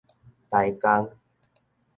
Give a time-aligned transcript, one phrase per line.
[0.49, 1.07] 臺江